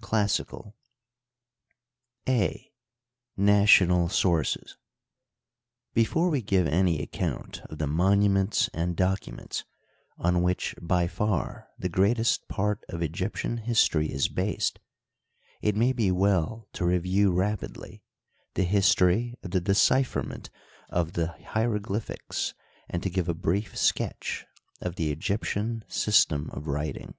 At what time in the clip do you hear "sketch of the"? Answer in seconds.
23.78-25.14